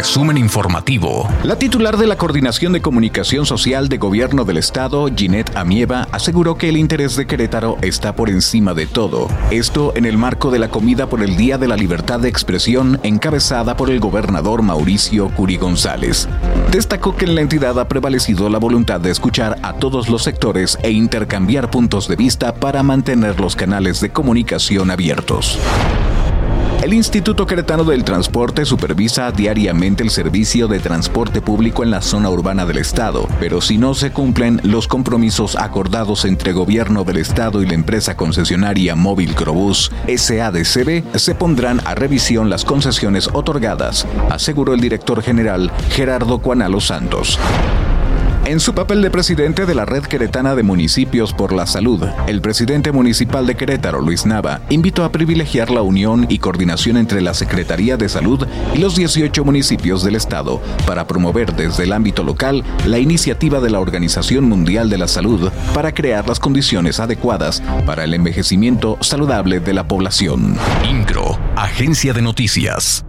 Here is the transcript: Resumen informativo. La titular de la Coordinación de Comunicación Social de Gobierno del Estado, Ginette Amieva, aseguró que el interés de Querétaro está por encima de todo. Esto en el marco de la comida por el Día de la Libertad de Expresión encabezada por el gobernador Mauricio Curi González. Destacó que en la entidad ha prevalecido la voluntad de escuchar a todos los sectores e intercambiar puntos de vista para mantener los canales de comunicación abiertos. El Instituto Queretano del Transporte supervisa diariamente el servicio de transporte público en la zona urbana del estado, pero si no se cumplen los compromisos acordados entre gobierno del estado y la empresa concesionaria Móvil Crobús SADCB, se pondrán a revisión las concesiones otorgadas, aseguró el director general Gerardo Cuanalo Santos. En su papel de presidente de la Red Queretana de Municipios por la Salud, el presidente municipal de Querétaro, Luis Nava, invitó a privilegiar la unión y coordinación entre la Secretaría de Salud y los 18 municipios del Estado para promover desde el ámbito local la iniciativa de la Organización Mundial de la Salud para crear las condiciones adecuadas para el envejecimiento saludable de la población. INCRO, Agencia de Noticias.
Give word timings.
Resumen 0.00 0.38
informativo. 0.38 1.28
La 1.42 1.56
titular 1.56 1.98
de 1.98 2.06
la 2.06 2.16
Coordinación 2.16 2.72
de 2.72 2.80
Comunicación 2.80 3.44
Social 3.44 3.90
de 3.90 3.98
Gobierno 3.98 4.46
del 4.46 4.56
Estado, 4.56 5.06
Ginette 5.14 5.54
Amieva, 5.54 6.08
aseguró 6.10 6.56
que 6.56 6.70
el 6.70 6.78
interés 6.78 7.16
de 7.16 7.26
Querétaro 7.26 7.76
está 7.82 8.16
por 8.16 8.30
encima 8.30 8.72
de 8.72 8.86
todo. 8.86 9.28
Esto 9.50 9.92
en 9.94 10.06
el 10.06 10.16
marco 10.16 10.50
de 10.50 10.58
la 10.58 10.70
comida 10.70 11.06
por 11.06 11.22
el 11.22 11.36
Día 11.36 11.58
de 11.58 11.68
la 11.68 11.76
Libertad 11.76 12.18
de 12.18 12.30
Expresión 12.30 12.98
encabezada 13.02 13.76
por 13.76 13.90
el 13.90 14.00
gobernador 14.00 14.62
Mauricio 14.62 15.28
Curi 15.34 15.58
González. 15.58 16.26
Destacó 16.70 17.14
que 17.14 17.26
en 17.26 17.34
la 17.34 17.42
entidad 17.42 17.78
ha 17.78 17.86
prevalecido 17.86 18.48
la 18.48 18.56
voluntad 18.56 19.00
de 19.00 19.10
escuchar 19.10 19.58
a 19.62 19.74
todos 19.74 20.08
los 20.08 20.22
sectores 20.22 20.78
e 20.82 20.92
intercambiar 20.92 21.70
puntos 21.70 22.08
de 22.08 22.16
vista 22.16 22.54
para 22.54 22.82
mantener 22.82 23.38
los 23.38 23.54
canales 23.54 24.00
de 24.00 24.08
comunicación 24.08 24.90
abiertos. 24.90 25.58
El 26.82 26.94
Instituto 26.94 27.46
Queretano 27.46 27.84
del 27.84 28.04
Transporte 28.04 28.64
supervisa 28.64 29.30
diariamente 29.32 30.02
el 30.02 30.08
servicio 30.08 30.66
de 30.66 30.78
transporte 30.78 31.42
público 31.42 31.82
en 31.82 31.90
la 31.90 32.00
zona 32.00 32.30
urbana 32.30 32.64
del 32.64 32.78
estado, 32.78 33.28
pero 33.38 33.60
si 33.60 33.76
no 33.76 33.92
se 33.92 34.12
cumplen 34.12 34.62
los 34.64 34.88
compromisos 34.88 35.56
acordados 35.56 36.24
entre 36.24 36.54
gobierno 36.54 37.04
del 37.04 37.18
estado 37.18 37.62
y 37.62 37.66
la 37.66 37.74
empresa 37.74 38.16
concesionaria 38.16 38.96
Móvil 38.96 39.34
Crobús 39.34 39.92
SADCB, 40.06 41.18
se 41.18 41.34
pondrán 41.34 41.82
a 41.84 41.94
revisión 41.94 42.48
las 42.48 42.64
concesiones 42.64 43.28
otorgadas, 43.30 44.06
aseguró 44.30 44.72
el 44.72 44.80
director 44.80 45.22
general 45.22 45.70
Gerardo 45.90 46.38
Cuanalo 46.38 46.80
Santos. 46.80 47.38
En 48.50 48.58
su 48.58 48.74
papel 48.74 49.00
de 49.00 49.12
presidente 49.12 49.64
de 49.64 49.76
la 49.76 49.84
Red 49.84 50.06
Queretana 50.06 50.56
de 50.56 50.64
Municipios 50.64 51.32
por 51.32 51.52
la 51.52 51.68
Salud, 51.68 52.02
el 52.26 52.40
presidente 52.40 52.90
municipal 52.90 53.46
de 53.46 53.54
Querétaro, 53.54 54.00
Luis 54.00 54.26
Nava, 54.26 54.60
invitó 54.70 55.04
a 55.04 55.12
privilegiar 55.12 55.70
la 55.70 55.82
unión 55.82 56.26
y 56.28 56.38
coordinación 56.38 56.96
entre 56.96 57.20
la 57.20 57.32
Secretaría 57.32 57.96
de 57.96 58.08
Salud 58.08 58.44
y 58.74 58.78
los 58.78 58.96
18 58.96 59.44
municipios 59.44 60.02
del 60.02 60.16
Estado 60.16 60.60
para 60.84 61.06
promover 61.06 61.54
desde 61.54 61.84
el 61.84 61.92
ámbito 61.92 62.24
local 62.24 62.64
la 62.86 62.98
iniciativa 62.98 63.60
de 63.60 63.70
la 63.70 63.78
Organización 63.78 64.48
Mundial 64.48 64.90
de 64.90 64.98
la 64.98 65.06
Salud 65.06 65.52
para 65.72 65.94
crear 65.94 66.26
las 66.26 66.40
condiciones 66.40 66.98
adecuadas 66.98 67.62
para 67.86 68.02
el 68.02 68.14
envejecimiento 68.14 68.98
saludable 69.00 69.60
de 69.60 69.74
la 69.74 69.86
población. 69.86 70.56
INCRO, 70.90 71.38
Agencia 71.54 72.12
de 72.12 72.22
Noticias. 72.22 73.04